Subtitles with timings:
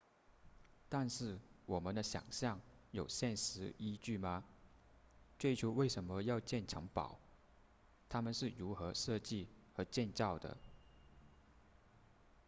[0.89, 2.59] 但是我们的想象
[2.89, 4.43] 有现实依据吗
[5.37, 7.19] 最初为什么要建城堡
[8.09, 10.57] 它们是如何设计和建造的